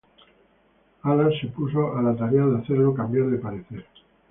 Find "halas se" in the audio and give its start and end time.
1.03-1.49